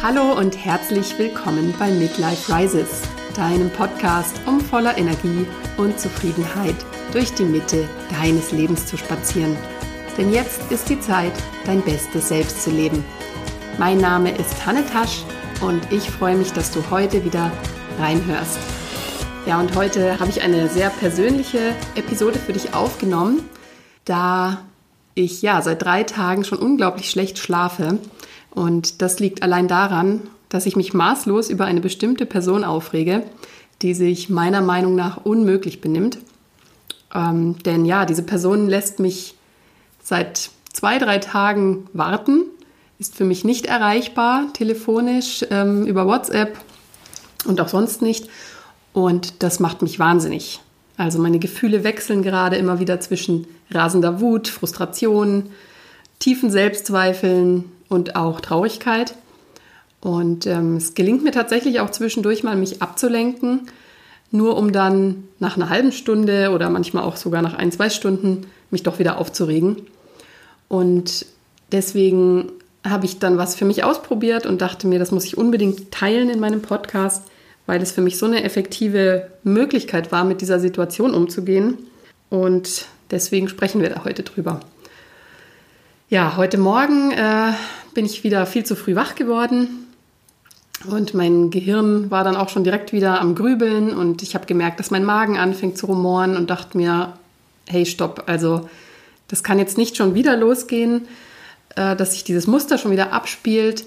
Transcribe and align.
Hallo 0.00 0.38
und 0.38 0.56
herzlich 0.56 1.18
willkommen 1.18 1.74
bei 1.76 1.90
Midlife 1.90 2.54
Rises, 2.54 3.02
deinem 3.34 3.68
Podcast, 3.68 4.40
um 4.46 4.60
voller 4.60 4.96
Energie 4.96 5.44
und 5.76 5.98
Zufriedenheit 5.98 6.76
durch 7.10 7.34
die 7.34 7.42
Mitte 7.42 7.88
deines 8.08 8.52
Lebens 8.52 8.86
zu 8.86 8.96
spazieren. 8.96 9.56
Denn 10.16 10.32
jetzt 10.32 10.70
ist 10.70 10.88
die 10.88 11.00
Zeit, 11.00 11.32
dein 11.66 11.82
bestes 11.82 12.28
Selbst 12.28 12.62
zu 12.62 12.70
leben. 12.70 13.04
Mein 13.76 13.98
Name 13.98 14.30
ist 14.30 14.64
Hanne 14.64 14.86
Tasch 14.86 15.24
und 15.62 15.90
ich 15.90 16.08
freue 16.08 16.36
mich, 16.36 16.52
dass 16.52 16.70
du 16.70 16.80
heute 16.90 17.24
wieder 17.24 17.50
reinhörst. 17.98 18.58
Ja, 19.46 19.58
und 19.58 19.74
heute 19.74 20.20
habe 20.20 20.30
ich 20.30 20.42
eine 20.42 20.68
sehr 20.68 20.90
persönliche 20.90 21.74
Episode 21.96 22.38
für 22.38 22.52
dich 22.52 22.72
aufgenommen, 22.72 23.40
da 24.04 24.58
ich 25.16 25.42
ja 25.42 25.60
seit 25.60 25.82
drei 25.82 26.04
Tagen 26.04 26.44
schon 26.44 26.58
unglaublich 26.58 27.10
schlecht 27.10 27.38
schlafe. 27.38 27.98
Und 28.50 29.02
das 29.02 29.20
liegt 29.20 29.42
allein 29.42 29.68
daran, 29.68 30.22
dass 30.48 30.66
ich 30.66 30.76
mich 30.76 30.94
maßlos 30.94 31.50
über 31.50 31.66
eine 31.66 31.80
bestimmte 31.80 32.26
Person 32.26 32.64
aufrege, 32.64 33.22
die 33.82 33.94
sich 33.94 34.28
meiner 34.28 34.60
Meinung 34.60 34.94
nach 34.94 35.24
unmöglich 35.24 35.80
benimmt. 35.80 36.18
Ähm, 37.14 37.56
denn 37.64 37.84
ja, 37.84 38.04
diese 38.06 38.22
Person 38.22 38.68
lässt 38.68 38.98
mich 38.98 39.34
seit 40.02 40.50
zwei, 40.72 40.98
drei 40.98 41.18
Tagen 41.18 41.86
warten, 41.92 42.44
ist 42.98 43.14
für 43.14 43.24
mich 43.24 43.44
nicht 43.44 43.66
erreichbar, 43.66 44.46
telefonisch, 44.52 45.44
ähm, 45.50 45.86
über 45.86 46.06
WhatsApp 46.06 46.58
und 47.46 47.60
auch 47.60 47.68
sonst 47.68 48.02
nicht. 48.02 48.28
Und 48.92 49.42
das 49.42 49.60
macht 49.60 49.82
mich 49.82 49.98
wahnsinnig. 49.98 50.60
Also 50.96 51.20
meine 51.20 51.38
Gefühle 51.38 51.84
wechseln 51.84 52.22
gerade 52.22 52.56
immer 52.56 52.80
wieder 52.80 52.98
zwischen 53.00 53.46
rasender 53.70 54.20
Wut, 54.20 54.48
Frustration, 54.48 55.50
tiefen 56.18 56.50
Selbstzweifeln 56.50 57.66
und 57.88 58.16
auch 58.16 58.40
Traurigkeit. 58.40 59.14
Und 60.00 60.46
ähm, 60.46 60.76
es 60.76 60.94
gelingt 60.94 61.24
mir 61.24 61.32
tatsächlich 61.32 61.80
auch 61.80 61.90
zwischendurch 61.90 62.42
mal, 62.42 62.56
mich 62.56 62.82
abzulenken, 62.82 63.68
nur 64.30 64.56
um 64.56 64.72
dann 64.72 65.24
nach 65.38 65.56
einer 65.56 65.70
halben 65.70 65.92
Stunde 65.92 66.50
oder 66.50 66.70
manchmal 66.70 67.04
auch 67.04 67.16
sogar 67.16 67.42
nach 67.42 67.54
ein, 67.54 67.72
zwei 67.72 67.90
Stunden 67.90 68.46
mich 68.70 68.82
doch 68.82 68.98
wieder 68.98 69.18
aufzuregen. 69.18 69.76
Und 70.68 71.26
deswegen 71.72 72.52
habe 72.84 73.06
ich 73.06 73.18
dann 73.18 73.38
was 73.38 73.56
für 73.56 73.64
mich 73.64 73.84
ausprobiert 73.84 74.46
und 74.46 74.60
dachte 74.60 74.86
mir, 74.86 74.98
das 74.98 75.10
muss 75.10 75.24
ich 75.24 75.36
unbedingt 75.36 75.90
teilen 75.90 76.30
in 76.30 76.40
meinem 76.40 76.62
Podcast, 76.62 77.24
weil 77.66 77.82
es 77.82 77.92
für 77.92 78.00
mich 78.00 78.18
so 78.18 78.26
eine 78.26 78.44
effektive 78.44 79.28
Möglichkeit 79.42 80.12
war, 80.12 80.24
mit 80.24 80.40
dieser 80.40 80.60
Situation 80.60 81.12
umzugehen. 81.12 81.78
Und 82.30 82.86
deswegen 83.10 83.48
sprechen 83.48 83.80
wir 83.80 83.90
da 83.90 84.04
heute 84.04 84.22
drüber. 84.22 84.60
Ja, 86.10 86.38
heute 86.38 86.56
Morgen 86.56 87.10
äh, 87.10 87.52
bin 87.92 88.06
ich 88.06 88.24
wieder 88.24 88.46
viel 88.46 88.64
zu 88.64 88.76
früh 88.76 88.96
wach 88.96 89.14
geworden 89.14 89.88
und 90.88 91.12
mein 91.12 91.50
Gehirn 91.50 92.10
war 92.10 92.24
dann 92.24 92.34
auch 92.34 92.48
schon 92.48 92.64
direkt 92.64 92.94
wieder 92.94 93.20
am 93.20 93.34
Grübeln 93.34 93.94
und 93.94 94.22
ich 94.22 94.34
habe 94.34 94.46
gemerkt, 94.46 94.80
dass 94.80 94.90
mein 94.90 95.04
Magen 95.04 95.36
anfängt 95.36 95.76
zu 95.76 95.84
rumoren 95.84 96.34
und 96.38 96.48
dachte 96.48 96.78
mir, 96.78 97.12
hey, 97.66 97.84
stopp, 97.84 98.22
also 98.24 98.70
das 99.28 99.42
kann 99.42 99.58
jetzt 99.58 99.76
nicht 99.76 99.98
schon 99.98 100.14
wieder 100.14 100.34
losgehen, 100.38 101.06
äh, 101.76 101.94
dass 101.94 102.12
sich 102.12 102.24
dieses 102.24 102.46
Muster 102.46 102.78
schon 102.78 102.90
wieder 102.90 103.12
abspielt, 103.12 103.84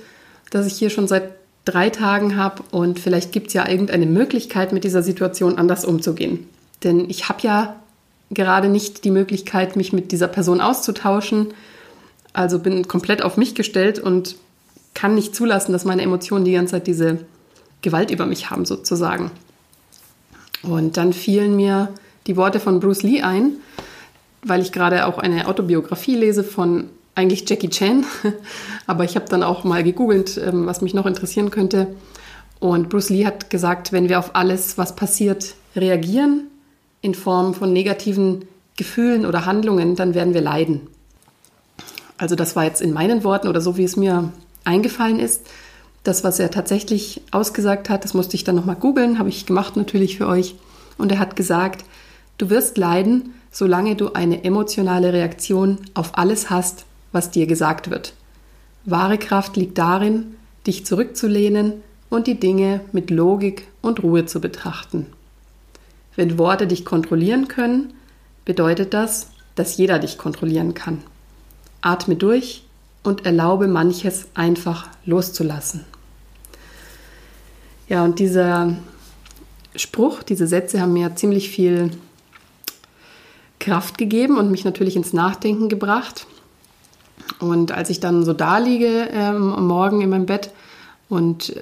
dass 0.51 0.67
ich 0.67 0.73
hier 0.73 0.91
schon 0.91 1.07
seit 1.07 1.31
drei 1.65 1.89
Tagen 1.89 2.37
habe 2.37 2.61
und 2.69 2.99
vielleicht 2.99 3.31
gibt 3.31 3.47
es 3.47 3.53
ja 3.53 3.67
irgendeine 3.67 4.05
Möglichkeit, 4.05 4.73
mit 4.73 4.83
dieser 4.83 5.01
Situation 5.01 5.57
anders 5.57 5.85
umzugehen. 5.85 6.47
Denn 6.83 7.09
ich 7.09 7.29
habe 7.29 7.39
ja 7.41 7.77
gerade 8.29 8.69
nicht 8.69 9.05
die 9.05 9.11
Möglichkeit, 9.11 9.75
mich 9.75 9.91
mit 9.91 10.11
dieser 10.11 10.27
Person 10.27 10.61
auszutauschen. 10.61 11.55
Also 12.33 12.59
bin 12.59 12.87
komplett 12.87 13.21
auf 13.21 13.37
mich 13.37 13.55
gestellt 13.55 13.99
und 13.99 14.35
kann 14.93 15.15
nicht 15.15 15.35
zulassen, 15.35 15.73
dass 15.73 15.85
meine 15.85 16.01
Emotionen 16.01 16.45
die 16.45 16.53
ganze 16.53 16.73
Zeit 16.73 16.87
diese 16.87 17.19
Gewalt 17.81 18.11
über 18.11 18.25
mich 18.25 18.49
haben, 18.49 18.65
sozusagen. 18.65 19.31
Und 20.63 20.97
dann 20.97 21.13
fielen 21.13 21.55
mir 21.55 21.89
die 22.27 22.37
Worte 22.37 22.59
von 22.59 22.79
Bruce 22.79 23.03
Lee 23.03 23.21
ein, 23.21 23.53
weil 24.43 24.61
ich 24.61 24.71
gerade 24.71 25.05
auch 25.07 25.17
eine 25.17 25.47
Autobiografie 25.47 26.15
lese 26.15 26.43
von 26.43 26.89
eigentlich 27.15 27.49
Jackie 27.49 27.69
Chan. 27.69 28.05
Aber 28.87 29.03
ich 29.03 29.15
habe 29.15 29.25
dann 29.25 29.43
auch 29.43 29.63
mal 29.63 29.83
gegoogelt, 29.83 30.37
ähm, 30.37 30.65
was 30.65 30.81
mich 30.81 30.93
noch 30.93 31.05
interessieren 31.05 31.49
könnte. 31.49 31.87
Und 32.59 32.89
Bruce 32.89 33.09
Lee 33.09 33.25
hat 33.25 33.49
gesagt, 33.49 33.91
wenn 33.91 34.07
wir 34.07 34.19
auf 34.19 34.35
alles, 34.35 34.77
was 34.77 34.95
passiert, 34.95 35.55
reagieren 35.75 36.47
in 37.01 37.15
Form 37.15 37.55
von 37.55 37.73
negativen 37.73 38.45
Gefühlen 38.77 39.25
oder 39.25 39.45
Handlungen, 39.45 39.95
dann 39.95 40.13
werden 40.13 40.33
wir 40.33 40.41
leiden. 40.41 40.87
Also 42.21 42.35
das 42.35 42.55
war 42.55 42.65
jetzt 42.65 42.81
in 42.81 42.93
meinen 42.93 43.23
Worten 43.23 43.47
oder 43.47 43.61
so, 43.61 43.77
wie 43.77 43.83
es 43.83 43.97
mir 43.97 44.31
eingefallen 44.63 45.19
ist. 45.19 45.41
Das, 46.03 46.23
was 46.23 46.37
er 46.37 46.51
tatsächlich 46.51 47.21
ausgesagt 47.31 47.89
hat, 47.89 48.03
das 48.03 48.13
musste 48.13 48.35
ich 48.35 48.43
dann 48.43 48.55
nochmal 48.55 48.75
googeln, 48.75 49.17
habe 49.17 49.29
ich 49.29 49.47
gemacht 49.47 49.75
natürlich 49.75 50.17
für 50.17 50.27
euch. 50.27 50.53
Und 50.99 51.11
er 51.11 51.17
hat 51.17 51.35
gesagt, 51.35 51.83
du 52.37 52.51
wirst 52.51 52.77
leiden, 52.77 53.33
solange 53.49 53.95
du 53.95 54.13
eine 54.13 54.43
emotionale 54.43 55.13
Reaktion 55.13 55.79
auf 55.95 56.15
alles 56.15 56.51
hast, 56.51 56.85
was 57.11 57.31
dir 57.31 57.47
gesagt 57.47 57.89
wird. 57.89 58.13
Wahre 58.85 59.17
Kraft 59.17 59.57
liegt 59.57 59.79
darin, 59.79 60.35
dich 60.67 60.85
zurückzulehnen 60.85 61.81
und 62.11 62.27
die 62.27 62.39
Dinge 62.39 62.81
mit 62.91 63.09
Logik 63.09 63.67
und 63.81 64.03
Ruhe 64.03 64.27
zu 64.27 64.39
betrachten. 64.39 65.07
Wenn 66.15 66.37
Worte 66.37 66.67
dich 66.67 66.85
kontrollieren 66.85 67.47
können, 67.47 67.93
bedeutet 68.45 68.93
das, 68.93 69.31
dass 69.55 69.77
jeder 69.77 69.97
dich 69.97 70.19
kontrollieren 70.19 70.75
kann. 70.75 70.99
Atme 71.81 72.15
durch 72.15 72.63
und 73.03 73.25
erlaube 73.25 73.67
manches 73.67 74.27
einfach 74.33 74.87
loszulassen. 75.05 75.85
Ja, 77.89 78.03
und 78.03 78.19
dieser 78.19 78.75
Spruch, 79.75 80.23
diese 80.23 80.47
Sätze 80.47 80.79
haben 80.79 80.93
mir 80.93 81.15
ziemlich 81.15 81.49
viel 81.49 81.91
Kraft 83.59 83.97
gegeben 83.97 84.37
und 84.37 84.51
mich 84.51 84.65
natürlich 84.65 84.95
ins 84.95 85.13
Nachdenken 85.13 85.69
gebracht. 85.69 86.25
Und 87.39 87.71
als 87.71 87.89
ich 87.89 87.99
dann 87.99 88.23
so 88.23 88.33
da 88.33 88.57
liege 88.57 89.09
ähm, 89.11 89.53
am 89.53 89.67
Morgen 89.67 90.01
in 90.01 90.09
meinem 90.09 90.25
Bett 90.25 90.51
und 91.09 91.53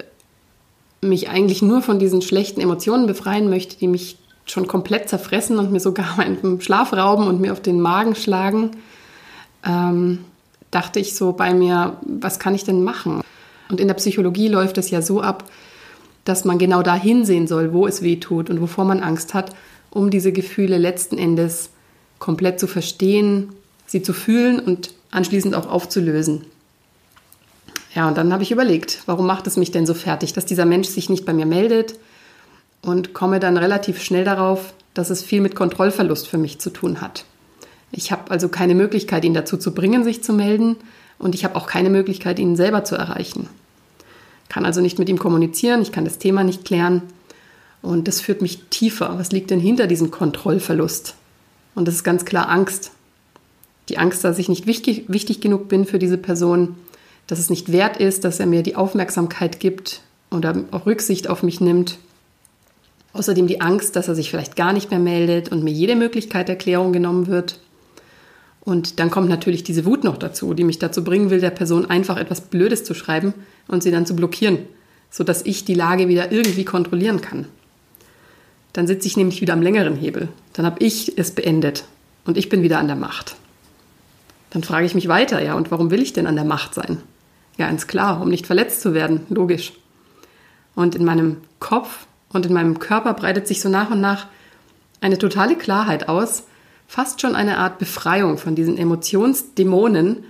mich 1.01 1.29
eigentlich 1.29 1.61
nur 1.61 1.81
von 1.81 1.99
diesen 1.99 2.21
schlechten 2.21 2.61
Emotionen 2.61 3.07
befreien 3.07 3.49
möchte, 3.49 3.77
die 3.77 3.87
mich 3.87 4.17
schon 4.45 4.67
komplett 4.67 5.09
zerfressen 5.09 5.59
und 5.59 5.71
mir 5.71 5.79
sogar 5.79 6.05
meinen 6.17 6.61
Schlaf 6.61 6.93
rauben 6.93 7.27
und 7.27 7.39
mir 7.39 7.53
auf 7.53 7.61
den 7.61 7.79
Magen 7.79 8.15
schlagen, 8.15 8.71
ähm, 9.65 10.25
dachte 10.71 10.99
ich 10.99 11.15
so 11.15 11.33
bei 11.33 11.53
mir, 11.53 11.97
was 12.01 12.39
kann 12.39 12.55
ich 12.55 12.63
denn 12.63 12.83
machen? 12.83 13.21
Und 13.69 13.79
in 13.79 13.87
der 13.87 13.95
Psychologie 13.95 14.47
läuft 14.47 14.77
es 14.77 14.89
ja 14.89 15.01
so 15.01 15.21
ab, 15.21 15.43
dass 16.25 16.45
man 16.45 16.57
genau 16.57 16.81
da 16.81 16.95
hinsehen 16.95 17.47
soll, 17.47 17.73
wo 17.73 17.87
es 17.87 18.01
weh 18.01 18.17
tut 18.17 18.49
und 18.49 18.61
wovor 18.61 18.85
man 18.85 19.01
Angst 19.01 19.33
hat, 19.33 19.55
um 19.89 20.09
diese 20.09 20.31
Gefühle 20.31 20.77
letzten 20.77 21.17
Endes 21.17 21.69
komplett 22.19 22.59
zu 22.59 22.67
verstehen, 22.67 23.49
sie 23.87 24.03
zu 24.03 24.13
fühlen 24.13 24.59
und 24.59 24.91
anschließend 25.11 25.55
auch 25.55 25.67
aufzulösen. 25.67 26.45
Ja, 27.95 28.07
und 28.07 28.17
dann 28.17 28.31
habe 28.31 28.43
ich 28.43 28.51
überlegt, 28.51 29.01
warum 29.07 29.25
macht 29.25 29.47
es 29.47 29.57
mich 29.57 29.71
denn 29.71 29.87
so 29.87 29.95
fertig, 29.95 30.33
dass 30.33 30.45
dieser 30.45 30.65
Mensch 30.65 30.87
sich 30.87 31.09
nicht 31.09 31.25
bei 31.25 31.33
mir 31.33 31.47
meldet 31.47 31.95
und 32.81 33.13
komme 33.13 33.39
dann 33.39 33.57
relativ 33.57 34.01
schnell 34.01 34.23
darauf, 34.23 34.73
dass 34.93 35.09
es 35.09 35.23
viel 35.23 35.41
mit 35.41 35.55
Kontrollverlust 35.55 36.27
für 36.27 36.37
mich 36.37 36.59
zu 36.59 36.69
tun 36.69 37.01
hat. 37.01 37.25
Ich 37.91 38.11
habe 38.11 38.29
also 38.31 38.49
keine 38.49 38.75
Möglichkeit, 38.75 39.25
ihn 39.25 39.33
dazu 39.33 39.57
zu 39.57 39.73
bringen, 39.73 40.03
sich 40.03 40.23
zu 40.23 40.33
melden 40.33 40.75
und 41.17 41.35
ich 41.35 41.43
habe 41.43 41.55
auch 41.55 41.67
keine 41.67 41.89
Möglichkeit, 41.89 42.39
ihn 42.39 42.55
selber 42.55 42.83
zu 42.83 42.95
erreichen. 42.95 43.49
Kann 44.47 44.65
also 44.65 44.81
nicht 44.81 44.99
mit 44.99 45.09
ihm 45.09 45.19
kommunizieren, 45.19 45.81
ich 45.81 45.91
kann 45.91 46.05
das 46.05 46.17
Thema 46.17 46.43
nicht 46.43 46.65
klären 46.65 47.03
und 47.81 48.07
das 48.07 48.21
führt 48.21 48.41
mich 48.41 48.63
tiefer. 48.69 49.17
Was 49.17 49.31
liegt 49.31 49.51
denn 49.51 49.59
hinter 49.59 49.87
diesem 49.87 50.11
Kontrollverlust? 50.11 51.15
Und 51.75 51.87
das 51.87 51.95
ist 51.95 52.03
ganz 52.03 52.25
klar 52.25 52.49
Angst. 52.49 52.91
Die 53.89 53.97
Angst, 53.97 54.23
dass 54.23 54.37
ich 54.37 54.49
nicht 54.49 54.67
wichtig, 54.67 55.05
wichtig 55.07 55.41
genug 55.41 55.67
bin 55.67 55.85
für 55.85 55.99
diese 55.99 56.17
Person, 56.17 56.75
dass 57.27 57.39
es 57.39 57.49
nicht 57.49 57.71
wert 57.71 57.97
ist, 57.97 58.23
dass 58.23 58.39
er 58.39 58.45
mir 58.45 58.63
die 58.63 58.75
Aufmerksamkeit 58.75 59.59
gibt 59.59 60.01
oder 60.31 60.63
auch 60.71 60.85
Rücksicht 60.85 61.29
auf 61.29 61.43
mich 61.43 61.61
nimmt. 61.61 61.97
Außerdem 63.13 63.47
die 63.47 63.61
Angst, 63.61 63.95
dass 63.95 64.07
er 64.07 64.15
sich 64.15 64.29
vielleicht 64.29 64.55
gar 64.55 64.73
nicht 64.73 64.91
mehr 64.91 64.99
meldet 64.99 65.51
und 65.51 65.63
mir 65.63 65.71
jede 65.71 65.95
Möglichkeit 65.95 66.47
der 66.47 66.57
Klärung 66.57 66.93
genommen 66.93 67.27
wird. 67.27 67.59
Und 68.69 68.99
dann 68.99 69.09
kommt 69.09 69.29
natürlich 69.29 69.63
diese 69.63 69.83
Wut 69.83 70.03
noch 70.03 70.17
dazu, 70.17 70.53
die 70.53 70.63
mich 70.63 70.77
dazu 70.77 71.03
bringen 71.03 71.31
will, 71.31 71.41
der 71.41 71.49
Person 71.49 71.89
einfach 71.89 72.17
etwas 72.17 72.41
Blödes 72.41 72.83
zu 72.83 72.93
schreiben 72.93 73.33
und 73.67 73.81
sie 73.81 73.89
dann 73.89 74.05
zu 74.05 74.15
blockieren, 74.15 74.59
sodass 75.09 75.43
ich 75.43 75.65
die 75.65 75.73
Lage 75.73 76.07
wieder 76.07 76.31
irgendwie 76.31 76.65
kontrollieren 76.65 77.19
kann. 77.19 77.47
Dann 78.73 78.85
sitze 78.85 79.07
ich 79.07 79.17
nämlich 79.17 79.41
wieder 79.41 79.53
am 79.53 79.63
längeren 79.63 79.95
Hebel. 79.95 80.29
Dann 80.53 80.67
habe 80.67 80.85
ich 80.85 81.17
es 81.17 81.31
beendet 81.31 81.85
und 82.25 82.37
ich 82.37 82.47
bin 82.47 82.61
wieder 82.61 82.77
an 82.77 82.85
der 82.85 82.95
Macht. 82.95 83.37
Dann 84.51 84.61
frage 84.61 84.85
ich 84.85 84.93
mich 84.93 85.07
weiter, 85.07 85.41
ja, 85.41 85.55
und 85.55 85.71
warum 85.71 85.89
will 85.89 86.03
ich 86.03 86.13
denn 86.13 86.27
an 86.27 86.35
der 86.35 86.45
Macht 86.45 86.75
sein? 86.75 86.99
Ja, 87.57 87.65
ganz 87.65 87.87
klar, 87.87 88.21
um 88.21 88.29
nicht 88.29 88.45
verletzt 88.45 88.81
zu 88.81 88.93
werden, 88.93 89.21
logisch. 89.29 89.73
Und 90.75 90.93
in 90.93 91.05
meinem 91.05 91.37
Kopf 91.59 92.05
und 92.31 92.45
in 92.45 92.53
meinem 92.53 92.77
Körper 92.77 93.15
breitet 93.15 93.47
sich 93.47 93.61
so 93.61 93.69
nach 93.69 93.89
und 93.89 93.99
nach 93.99 94.27
eine 95.01 95.17
totale 95.17 95.55
Klarheit 95.55 96.07
aus, 96.07 96.43
fast 96.89 97.21
schon 97.21 97.35
eine 97.35 97.59
Art 97.59 97.77
Befreiung 97.77 98.39
von 98.39 98.55
diesen 98.55 98.75
Emotionsdämonen, 98.75 100.23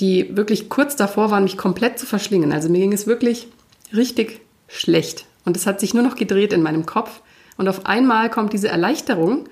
die 0.00 0.34
wirklich 0.34 0.70
kurz 0.70 0.96
davor 0.96 1.30
waren, 1.30 1.44
mich 1.44 1.58
komplett 1.58 1.98
zu 1.98 2.06
verschlingen. 2.06 2.50
Also 2.50 2.70
mir 2.70 2.78
ging 2.78 2.94
es 2.94 3.06
wirklich 3.06 3.46
richtig 3.92 4.40
schlecht. 4.68 5.26
Und 5.44 5.54
es 5.54 5.66
hat 5.66 5.80
sich 5.80 5.92
nur 5.92 6.02
noch 6.02 6.16
gedreht 6.16 6.54
in 6.54 6.62
meinem 6.62 6.86
Kopf. 6.86 7.20
Und 7.58 7.68
auf 7.68 7.84
einmal 7.84 8.30
kommt 8.30 8.54
diese 8.54 8.68
Erleichterung. 8.68 9.50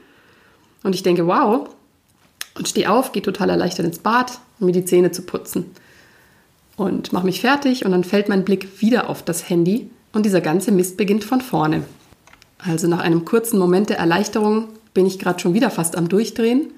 Und 0.82 0.94
ich 0.94 1.02
denke, 1.02 1.26
wow. 1.26 1.68
Und 2.54 2.68
stehe 2.68 2.90
auf, 2.90 3.12
gehe 3.12 3.22
total 3.22 3.50
erleichtert 3.50 3.84
ins 3.84 3.98
Bad, 3.98 4.38
um 4.58 4.64
mir 4.64 4.72
die 4.72 4.86
Zähne 4.86 5.10
zu 5.10 5.22
putzen. 5.22 5.72
Und 6.76 7.12
mache 7.12 7.26
mich 7.26 7.42
fertig 7.42 7.84
und 7.84 7.90
dann 7.90 8.04
fällt 8.04 8.30
mein 8.30 8.46
Blick 8.46 8.80
wieder 8.80 9.10
auf 9.10 9.22
das 9.22 9.50
Handy 9.50 9.90
und 10.14 10.24
dieser 10.24 10.40
ganze 10.40 10.72
Mist 10.72 10.96
beginnt 10.96 11.24
von 11.24 11.42
vorne. 11.42 11.84
Also 12.56 12.88
nach 12.88 13.00
einem 13.00 13.26
kurzen 13.26 13.58
Moment 13.58 13.90
der 13.90 13.98
Erleichterung 13.98 14.68
bin 14.96 15.06
ich 15.06 15.18
gerade 15.18 15.38
schon 15.38 15.54
wieder 15.54 15.70
fast 15.70 15.94
am 15.96 16.08
Durchdrehen 16.08 16.72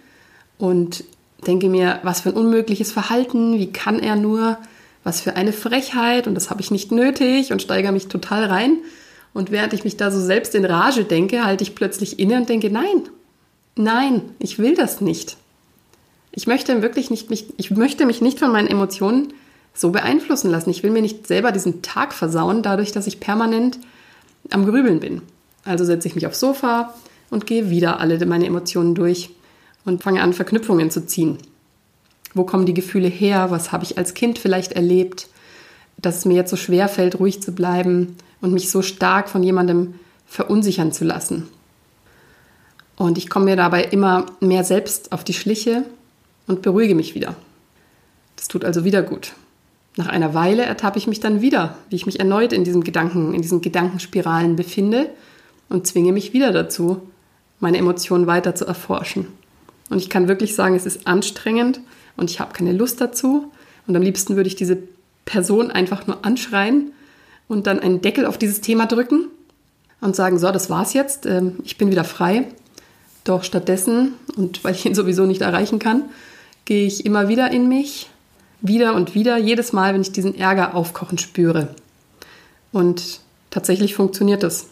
und 0.58 1.04
denke 1.46 1.68
mir, 1.68 2.00
was 2.02 2.20
für 2.20 2.30
ein 2.30 2.34
unmögliches 2.34 2.90
Verhalten, 2.90 3.58
wie 3.58 3.72
kann 3.72 4.00
er 4.00 4.16
nur, 4.16 4.58
was 5.04 5.20
für 5.20 5.36
eine 5.36 5.52
Frechheit 5.52 6.26
und 6.26 6.34
das 6.34 6.50
habe 6.50 6.60
ich 6.60 6.72
nicht 6.72 6.90
nötig 6.90 7.52
und 7.52 7.62
steigere 7.62 7.92
mich 7.92 8.08
total 8.08 8.44
rein. 8.44 8.78
Und 9.32 9.52
während 9.52 9.72
ich 9.72 9.84
mich 9.84 9.96
da 9.96 10.10
so 10.10 10.20
selbst 10.20 10.56
in 10.56 10.64
Rage 10.64 11.04
denke, 11.04 11.44
halte 11.44 11.62
ich 11.62 11.76
plötzlich 11.76 12.18
inne 12.18 12.38
und 12.38 12.48
denke, 12.48 12.70
nein, 12.70 13.08
nein, 13.76 14.22
ich 14.40 14.58
will 14.58 14.74
das 14.74 15.00
nicht. 15.00 15.36
Ich 16.32 16.48
möchte 16.48 16.82
wirklich 16.82 17.10
nicht, 17.10 17.30
mich, 17.30 17.46
ich 17.56 17.70
möchte 17.70 18.04
mich 18.04 18.20
nicht 18.20 18.40
von 18.40 18.50
meinen 18.50 18.66
Emotionen 18.66 19.32
so 19.74 19.90
beeinflussen 19.90 20.50
lassen. 20.50 20.70
Ich 20.70 20.82
will 20.82 20.90
mir 20.90 21.02
nicht 21.02 21.28
selber 21.28 21.52
diesen 21.52 21.82
Tag 21.82 22.12
versauen, 22.12 22.64
dadurch, 22.64 22.90
dass 22.90 23.06
ich 23.06 23.20
permanent 23.20 23.78
am 24.50 24.66
Grübeln 24.66 24.98
bin. 24.98 25.22
Also 25.64 25.84
setze 25.84 26.08
ich 26.08 26.16
mich 26.16 26.26
aufs 26.26 26.40
Sofa 26.40 26.94
und 27.30 27.46
gehe 27.46 27.70
wieder 27.70 28.00
alle 28.00 28.24
meine 28.26 28.46
Emotionen 28.46 28.94
durch 28.94 29.30
und 29.84 30.02
fange 30.02 30.22
an, 30.22 30.32
Verknüpfungen 30.32 30.90
zu 30.90 31.06
ziehen. 31.06 31.38
Wo 32.34 32.44
kommen 32.44 32.66
die 32.66 32.74
Gefühle 32.74 33.08
her? 33.08 33.50
Was 33.50 33.72
habe 33.72 33.84
ich 33.84 33.98
als 33.98 34.14
Kind 34.14 34.38
vielleicht 34.38 34.72
erlebt, 34.72 35.28
dass 35.96 36.18
es 36.18 36.24
mir 36.24 36.34
jetzt 36.34 36.50
so 36.50 36.56
schwer 36.56 36.88
fällt, 36.88 37.18
ruhig 37.18 37.42
zu 37.42 37.52
bleiben 37.52 38.16
und 38.40 38.52
mich 38.52 38.70
so 38.70 38.82
stark 38.82 39.28
von 39.28 39.42
jemandem 39.42 39.94
verunsichern 40.26 40.92
zu 40.92 41.04
lassen? 41.04 41.48
Und 42.96 43.16
ich 43.16 43.30
komme 43.30 43.46
mir 43.46 43.56
dabei 43.56 43.84
immer 43.84 44.26
mehr 44.40 44.64
selbst 44.64 45.12
auf 45.12 45.24
die 45.24 45.32
Schliche 45.32 45.84
und 46.46 46.62
beruhige 46.62 46.94
mich 46.94 47.14
wieder. 47.14 47.36
Das 48.36 48.48
tut 48.48 48.64
also 48.64 48.84
wieder 48.84 49.02
gut. 49.02 49.32
Nach 49.96 50.08
einer 50.08 50.34
Weile 50.34 50.64
ertappe 50.64 50.98
ich 50.98 51.06
mich 51.06 51.20
dann 51.20 51.40
wieder, 51.40 51.76
wie 51.90 51.96
ich 51.96 52.06
mich 52.06 52.20
erneut 52.20 52.52
in 52.52 52.64
diesem 52.64 52.84
Gedanken, 52.84 53.34
in 53.34 53.42
diesen 53.42 53.60
Gedankenspiralen 53.60 54.54
befinde 54.54 55.10
und 55.68 55.86
zwinge 55.86 56.12
mich 56.12 56.32
wieder 56.32 56.52
dazu, 56.52 57.02
meine 57.60 57.78
Emotionen 57.78 58.26
weiter 58.26 58.54
zu 58.54 58.66
erforschen. 58.66 59.26
Und 59.90 59.98
ich 59.98 60.10
kann 60.10 60.28
wirklich 60.28 60.54
sagen, 60.54 60.74
es 60.74 60.86
ist 60.86 61.06
anstrengend 61.06 61.80
und 62.16 62.30
ich 62.30 62.40
habe 62.40 62.52
keine 62.52 62.72
Lust 62.72 63.00
dazu. 63.00 63.50
Und 63.86 63.96
am 63.96 64.02
liebsten 64.02 64.36
würde 64.36 64.48
ich 64.48 64.56
diese 64.56 64.78
Person 65.24 65.70
einfach 65.70 66.06
nur 66.06 66.24
anschreien 66.24 66.92
und 67.48 67.66
dann 67.66 67.80
einen 67.80 68.00
Deckel 68.00 68.26
auf 68.26 68.38
dieses 68.38 68.60
Thema 68.60 68.86
drücken 68.86 69.28
und 70.00 70.14
sagen, 70.14 70.38
so, 70.38 70.50
das 70.50 70.70
war's 70.70 70.92
jetzt, 70.92 71.26
ähm, 71.26 71.56
ich 71.64 71.78
bin 71.78 71.90
wieder 71.90 72.04
frei. 72.04 72.46
Doch 73.24 73.44
stattdessen, 73.44 74.14
und 74.36 74.62
weil 74.64 74.74
ich 74.74 74.86
ihn 74.86 74.94
sowieso 74.94 75.26
nicht 75.26 75.42
erreichen 75.42 75.78
kann, 75.78 76.04
gehe 76.64 76.86
ich 76.86 77.04
immer 77.04 77.28
wieder 77.28 77.50
in 77.50 77.68
mich, 77.68 78.08
wieder 78.60 78.94
und 78.94 79.14
wieder, 79.14 79.36
jedes 79.36 79.72
Mal, 79.72 79.94
wenn 79.94 80.00
ich 80.00 80.12
diesen 80.12 80.34
Ärger 80.34 80.74
aufkochen 80.74 81.18
spüre. 81.18 81.74
Und 82.72 83.20
tatsächlich 83.50 83.94
funktioniert 83.94 84.42
das. 84.42 84.66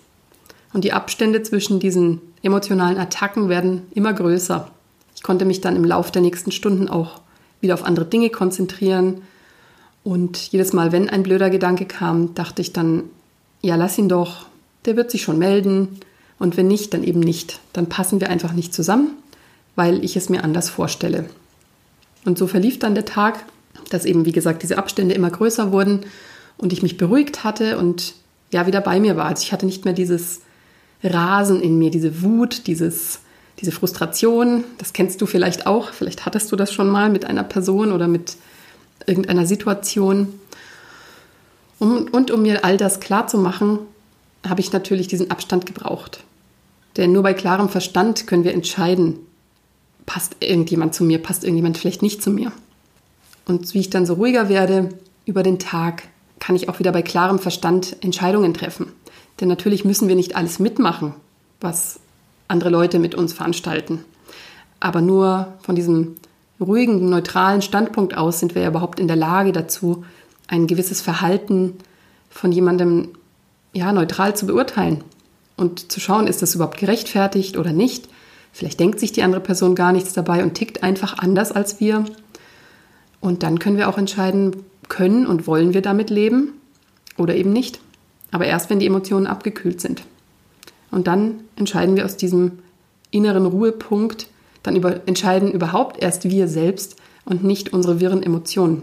Und 0.73 0.85
die 0.85 0.93
Abstände 0.93 1.43
zwischen 1.43 1.81
diesen 1.81 2.21
emotionalen 2.43 2.99
Attacken 2.99 3.49
werden 3.49 3.83
immer 3.95 4.13
größer. 4.13 4.71
Ich 5.15 5.23
konnte 5.23 5.45
mich 5.45 5.61
dann 5.61 5.77
im 5.77 5.85
Laufe 5.85 6.13
der 6.13 6.23
nächsten 6.23 6.53
Stunden 6.53 6.89
auch 6.89 7.21
wieder 7.61 7.75
auf 7.75 7.85
andere 7.85 8.07
Dinge 8.07 8.31
konzentrieren. 8.31 9.23
Und 10.05 10.53
jedes 10.53 10.73
Mal, 10.73 10.93
wenn 10.93 11.09
ein 11.09 11.23
blöder 11.23 11.51
Gedanke 11.51 11.87
kam, 11.87 12.35
dachte 12.35 12.63
ich 12.63 12.73
dann, 12.73 13.05
ja, 13.63 13.77
lass 13.77 13.99
ihn 13.99 14.09
doch, 14.09 14.47
der 14.85 14.97
wird 14.97 15.11
sich 15.11 15.23
schon 15.23 15.39
melden. 15.39 16.01
Und 16.39 16.57
wenn 16.57 16.69
nicht, 16.69 16.95
dann 16.95 17.03
eben 17.03 17.21
nicht. 17.21 17.61
Dann 17.73 17.89
passen 17.89 18.21
wir 18.21 18.31
einfach 18.31 18.53
nicht 18.53 18.75
zusammen, 18.75 19.15
weil 19.75 20.05
ich 20.05 20.17
es 20.17 20.29
mir 20.29 20.45
anders 20.45 20.71
vorstelle. 20.71 21.29
Und 22.25 22.39
so 22.39 22.47
verlief 22.47 22.79
dann 22.79 22.95
der 22.95 23.05
Tag, 23.05 23.45
dass 23.91 24.05
eben, 24.05 24.25
wie 24.27 24.33
gesagt, 24.33 24.63
diese 24.63 24.79
Abstände 24.79 25.15
immer 25.15 25.31
größer 25.31 25.73
wurden 25.73 26.01
und 26.59 26.73
ich 26.73 26.83
mich 26.83 26.97
beruhigt 26.97 27.45
hatte 27.45 27.79
und 27.79 28.15
ja, 28.53 28.67
wieder 28.67 28.81
bei 28.81 29.01
mir 29.01 29.17
war. 29.17 29.27
Also 29.27 29.43
ich 29.43 29.53
hatte 29.53 29.67
nicht 29.67 29.85
mehr 29.85 29.95
dieses 29.95 30.41
Rasen 31.07 31.61
in 31.61 31.79
mir, 31.79 31.91
diese 31.91 32.23
Wut, 32.23 32.67
dieses, 32.67 33.21
diese 33.61 33.73
Frustration. 33.73 34.65
Das 34.79 34.93
kennst 34.93 35.21
du 35.21 35.27
vielleicht 35.27 35.67
auch. 35.67 35.93
Vielleicht 35.93 36.27
hattest 36.27 36.51
du 36.53 36.57
das 36.57 36.73
schon 36.73 36.89
mal 36.89 37.11
mit 37.11 37.25
einer 37.25 37.45
Person 37.45 37.93
oder 37.93 38.09
mit 38.09 38.37
irgendeiner 39.07 39.47
Situation. 39.47 40.39
Und, 41.79 42.13
und 42.13 42.31
um 42.31 42.43
mir 42.43 42.65
all 42.65 42.77
das 42.77 43.01
klar 43.01 43.27
zu 43.27 43.39
machen, 43.39 43.79
habe 44.47 44.61
ich 44.61 44.73
natürlich 44.73 45.09
diesen 45.09 45.31
Abstand 45.31 45.67
gebraucht. 45.67 46.25
Denn 46.97 47.13
nur 47.13 47.23
bei 47.23 47.35
klarem 47.35 47.69
Verstand 47.69 48.27
können 48.27 48.45
wir 48.45 48.55
entscheiden, 48.55 49.19
passt 50.07 50.37
irgendjemand 50.41 50.95
zu 50.95 51.05
mir, 51.05 51.21
passt 51.21 51.45
irgendjemand 51.45 51.77
vielleicht 51.77 52.03
nicht 52.03 52.23
zu 52.23 52.31
mir. 52.31 52.53
Und 53.47 53.75
wie 53.75 53.81
ich 53.81 53.91
dann 53.91 54.07
so 54.07 54.15
ruhiger 54.15 54.49
werde 54.49 54.89
über 55.25 55.43
den 55.43 55.59
Tag, 55.59 56.05
kann 56.39 56.57
ich 56.57 56.69
auch 56.69 56.79
wieder 56.79 56.93
bei 56.93 57.03
klarem 57.03 57.39
Verstand 57.39 57.97
Entscheidungen 58.03 58.55
treffen. 58.55 58.93
Denn 59.41 59.49
natürlich 59.49 59.85
müssen 59.85 60.09
wir 60.09 60.17
nicht 60.17 60.37
alles 60.37 60.59
mitmachen, 60.59 61.15
was 61.61 62.01
andere 62.49 62.71
Leute 62.71 62.99
mit 62.99 63.15
uns 63.15 63.33
veranstalten. 63.33 64.05
Aber 64.81 65.01
nur 65.01 65.55
von 65.63 65.75
diesem 65.75 66.17
ruhigen, 66.61 67.09
neutralen 67.09 67.63
Standpunkt 67.63 68.17
aus 68.17 68.41
sind 68.41 68.55
wir 68.55 68.63
ja 68.63 68.69
überhaupt 68.69 69.01
in 69.01 69.09
der 69.09 69.17
Lage 69.17 69.53
dazu, 69.53 70.05
ein 70.49 70.67
gewisses 70.67 71.03
Verhalten 71.03 71.75
von 72.31 72.53
jemandem 72.53 73.11
ja, 73.73 73.93
neutral 73.93 74.37
zu 74.37 74.47
beurteilen 74.47 75.05
und 75.57 75.91
zu 75.91 76.01
schauen, 76.01 76.27
ist 76.27 76.43
das 76.43 76.55
überhaupt 76.55 76.79
gerechtfertigt 76.79 77.57
oder 77.57 77.73
nicht. 77.73 78.09
Vielleicht 78.53 78.81
denkt 78.81 79.01
sich 79.01 79.13
die 79.13 79.23
andere 79.23 79.41
Person 79.41 79.75
gar 79.75 79.93
nichts 79.93 80.13
dabei 80.13 80.43
und 80.43 80.55
tickt 80.55 80.83
einfach 80.83 81.19
anders 81.19 81.53
als 81.53 81.81
wir. 81.81 82.05
Und 83.21 83.43
dann 83.43 83.59
können 83.59 83.77
wir 83.77 83.89
auch 83.89 83.99
entscheiden, 83.99 84.65
können 84.89 85.27
und 85.27 85.47
wollen 85.47 85.75
wir 85.75 85.83
damit 85.83 86.11
leben 86.11 86.55
oder 87.17 87.35
eben 87.35 87.53
nicht. 87.53 87.81
Aber 88.31 88.47
erst, 88.47 88.71
wenn 88.71 88.79
die 88.79 88.87
Emotionen 88.87 89.27
abgekühlt 89.27 89.81
sind. 89.81 90.03
Und 90.91 91.07
dann 91.07 91.41
entscheiden 91.57 91.97
wir 91.97 92.05
aus 92.05 92.17
diesem 92.17 92.59
inneren 93.11 93.47
Ruhepunkt, 93.47 94.29
dann 94.63 94.77
über, 94.77 95.07
entscheiden 95.07 95.51
überhaupt 95.51 96.03
erst 96.03 96.29
wir 96.29 96.49
selbst 96.49 96.97
und 97.25 97.45
nicht 97.45 97.73
unsere 97.73 98.01
wirren 98.01 98.23
Emotionen. 98.23 98.83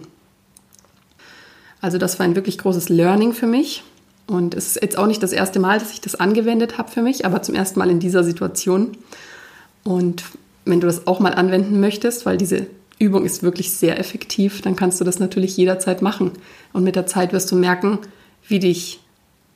Also 1.81 1.97
das 1.97 2.19
war 2.19 2.25
ein 2.25 2.35
wirklich 2.35 2.57
großes 2.57 2.89
Learning 2.89 3.33
für 3.33 3.47
mich. 3.47 3.83
Und 4.25 4.55
es 4.55 4.67
ist 4.67 4.81
jetzt 4.81 4.97
auch 4.97 5.05
nicht 5.05 5.21
das 5.21 5.33
erste 5.33 5.59
Mal, 5.59 5.79
dass 5.79 5.91
ich 5.91 5.99
das 5.99 6.15
angewendet 6.15 6.77
habe 6.77 6.89
für 6.89 7.01
mich, 7.01 7.25
aber 7.25 7.41
zum 7.41 7.55
ersten 7.55 7.79
Mal 7.79 7.89
in 7.89 7.99
dieser 7.99 8.23
Situation. 8.23 8.97
Und 9.83 10.23
wenn 10.63 10.79
du 10.79 10.87
das 10.87 11.07
auch 11.07 11.19
mal 11.19 11.33
anwenden 11.33 11.81
möchtest, 11.81 12.25
weil 12.25 12.37
diese 12.37 12.67
Übung 13.03 13.25
ist 13.25 13.43
wirklich 13.43 13.73
sehr 13.73 13.99
effektiv, 13.99 14.61
dann 14.61 14.75
kannst 14.75 14.99
du 14.99 15.03
das 15.03 15.19
natürlich 15.19 15.57
jederzeit 15.57 16.01
machen. 16.01 16.31
Und 16.71 16.83
mit 16.83 16.95
der 16.95 17.05
Zeit 17.05 17.33
wirst 17.33 17.51
du 17.51 17.55
merken, 17.55 17.99
wie 18.47 18.59
dich 18.59 18.99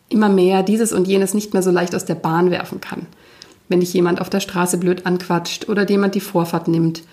immer 0.10 0.30
mehr 0.30 0.64
dieses 0.64 0.94
und 0.94 1.08
jenes 1.08 1.34
nicht 1.34 1.54
mehr 1.54 1.64
so 1.64 1.72
leicht 1.72 1.96
aus 1.96 2.06
der 2.06 2.16
Bahn 2.16 2.52
werfen 2.52 2.82
kann. 2.82 3.08
Wenn 3.70 3.80
dich 3.80 3.94
jemand 3.94 4.22
auf 4.22 4.30
der 4.30 4.40
Straße 4.40 4.78
blöd 4.78 5.06
anquatscht 5.06 5.68
oder 5.70 5.90
jemand 5.90 6.16
die 6.16 6.22
Vorfahrt 6.22 6.68
nimmt, 6.68 7.04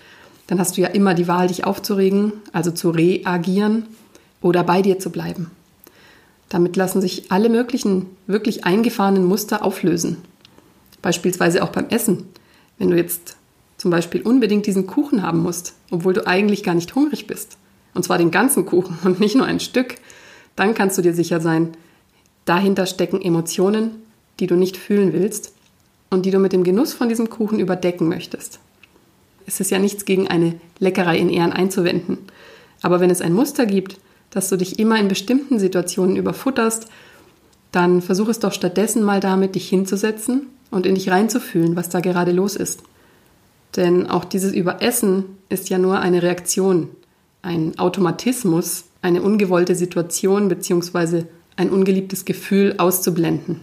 dann 0.47 0.59
hast 0.59 0.77
du 0.77 0.81
ja 0.81 0.87
immer 0.89 1.13
die 1.13 1.27
Wahl, 1.27 1.47
dich 1.47 1.65
aufzuregen, 1.65 2.33
also 2.53 2.71
zu 2.71 2.91
reagieren 2.91 3.87
oder 4.41 4.63
bei 4.63 4.81
dir 4.81 4.99
zu 4.99 5.09
bleiben. 5.09 5.51
Damit 6.49 6.75
lassen 6.75 7.01
sich 7.01 7.31
alle 7.31 7.49
möglichen, 7.49 8.05
wirklich 8.27 8.65
eingefahrenen 8.65 9.25
Muster 9.25 9.63
auflösen. 9.63 10.17
Beispielsweise 11.01 11.63
auch 11.63 11.69
beim 11.69 11.89
Essen. 11.89 12.27
Wenn 12.77 12.91
du 12.91 12.97
jetzt 12.97 13.37
zum 13.77 13.91
Beispiel 13.91 14.21
unbedingt 14.21 14.65
diesen 14.65 14.87
Kuchen 14.87 15.21
haben 15.21 15.39
musst, 15.39 15.73
obwohl 15.91 16.13
du 16.13 16.25
eigentlich 16.25 16.63
gar 16.63 16.75
nicht 16.75 16.95
hungrig 16.95 17.27
bist, 17.27 17.57
und 17.93 18.03
zwar 18.03 18.17
den 18.17 18.31
ganzen 18.31 18.65
Kuchen 18.65 18.97
und 19.03 19.19
nicht 19.19 19.35
nur 19.35 19.45
ein 19.45 19.59
Stück, 19.59 19.95
dann 20.55 20.73
kannst 20.73 20.97
du 20.97 21.01
dir 21.01 21.13
sicher 21.13 21.41
sein, 21.41 21.75
Dahinter 22.45 22.85
stecken 22.85 23.21
Emotionen, 23.21 24.03
die 24.39 24.47
du 24.47 24.55
nicht 24.55 24.77
fühlen 24.77 25.13
willst 25.13 25.53
und 26.11 26.25
die 26.25 26.31
du 26.31 26.39
mit 26.39 26.53
dem 26.53 26.63
Genuss 26.63 26.93
von 26.93 27.09
diesem 27.09 27.29
Kuchen 27.29 27.59
überdecken 27.59 28.07
möchtest. 28.07 28.59
Es 29.47 29.59
ist 29.59 29.71
ja 29.71 29.79
nichts 29.79 30.05
gegen 30.05 30.27
eine 30.27 30.59
Leckerei 30.79 31.17
in 31.17 31.29
Ehren 31.29 31.51
einzuwenden. 31.51 32.19
Aber 32.81 32.99
wenn 32.99 33.09
es 33.09 33.21
ein 33.21 33.33
Muster 33.33 33.65
gibt, 33.65 33.97
dass 34.29 34.49
du 34.49 34.57
dich 34.57 34.79
immer 34.79 34.99
in 34.99 35.07
bestimmten 35.07 35.59
Situationen 35.59 36.15
überfutterst, 36.15 36.87
dann 37.71 38.01
versuch 38.01 38.29
es 38.29 38.39
doch 38.39 38.53
stattdessen 38.53 39.03
mal 39.03 39.19
damit, 39.19 39.55
dich 39.55 39.67
hinzusetzen 39.67 40.47
und 40.71 40.85
in 40.85 40.95
dich 40.95 41.09
reinzufühlen, 41.09 41.75
was 41.75 41.89
da 41.89 41.99
gerade 41.99 42.31
los 42.31 42.55
ist. 42.55 42.81
Denn 43.75 44.09
auch 44.09 44.25
dieses 44.25 44.53
Überessen 44.53 45.25
ist 45.49 45.69
ja 45.69 45.77
nur 45.77 45.99
eine 45.99 46.23
Reaktion, 46.23 46.89
ein 47.41 47.77
Automatismus, 47.77 48.85
eine 49.01 49.21
ungewollte 49.21 49.75
Situation 49.75 50.47
bzw 50.47 51.25
ein 51.57 51.69
ungeliebtes 51.69 52.25
Gefühl 52.25 52.75
auszublenden. 52.77 53.61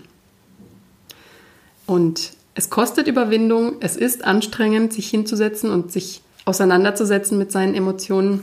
Und 1.87 2.33
es 2.54 2.71
kostet 2.71 3.07
Überwindung, 3.07 3.76
es 3.81 3.97
ist 3.97 4.25
anstrengend, 4.25 4.92
sich 4.92 5.09
hinzusetzen 5.09 5.71
und 5.71 5.92
sich 5.92 6.23
auseinanderzusetzen 6.45 7.38
mit 7.38 7.52
seinen 7.52 7.75
Emotionen. 7.75 8.42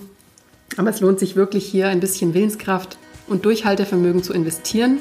Aber 0.78 0.90
es 0.90 1.00
lohnt 1.00 1.20
sich 1.20 1.36
wirklich 1.36 1.66
hier 1.66 1.88
ein 1.88 2.00
bisschen 2.00 2.34
Willenskraft 2.34 2.98
und 3.28 3.46
Durchhaltevermögen 3.46 4.24
zu 4.24 4.34
investieren. 4.34 5.00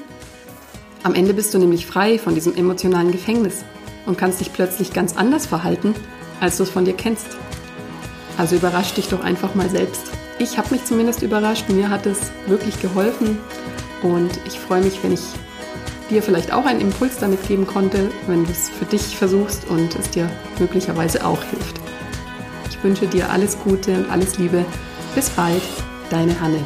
Am 1.03 1.15
Ende 1.15 1.35
bist 1.35 1.55
du 1.55 1.59
nämlich 1.59 1.87
frei 1.87 2.19
von 2.19 2.35
diesem 2.35 2.57
emotionalen 2.57 3.13
Gefängnis 3.13 3.65
und 4.07 4.19
kannst 4.19 4.41
dich 4.41 4.53
plötzlich 4.53 4.93
ganz 4.93 5.17
anders 5.17 5.47
verhalten, 5.47 5.95
als 6.41 6.57
du 6.57 6.63
es 6.63 6.71
von 6.71 6.85
dir 6.85 6.95
kennst. 6.95 7.27
Also 8.37 8.57
überrasch 8.57 8.95
dich 8.95 9.09
doch 9.09 9.23
einfach 9.23 9.55
mal 9.55 9.69
selbst. 9.69 10.13
Ich 10.39 10.57
habe 10.57 10.71
mich 10.71 10.85
zumindest 10.85 11.23
überrascht, 11.23 11.69
mir 11.69 11.91
hat 11.91 12.07
es 12.07 12.31
wirklich 12.47 12.81
geholfen 12.81 13.39
und 14.03 14.31
ich 14.47 14.59
freue 14.59 14.83
mich, 14.83 15.03
wenn 15.03 15.13
ich 15.13 15.23
dir 16.11 16.23
vielleicht 16.23 16.53
auch 16.53 16.65
einen 16.65 16.81
Impuls 16.81 17.19
damit 17.19 17.47
geben 17.47 17.67
konnte, 17.67 18.11
wenn 18.27 18.45
du 18.45 18.51
es 18.51 18.71
für 18.71 18.85
dich 18.85 19.17
versuchst 19.17 19.69
und 19.69 19.97
es 19.97 20.11
dir 20.11 20.31
möglicherweise 20.59 21.27
auch 21.27 21.43
hilft. 21.43 21.81
Ich 22.71 22.83
wünsche 22.83 23.07
dir 23.07 23.31
alles 23.31 23.59
Gute 23.59 23.93
und 23.97 24.11
alles 24.11 24.39
Liebe. 24.39 24.65
Bis 25.15 25.29
bald, 25.31 25.63
deine 26.11 26.39
Hanne. 26.41 26.65